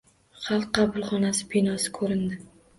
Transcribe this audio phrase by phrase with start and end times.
[0.45, 2.45] Xalq qabulxonasi binosi ko‘rindi.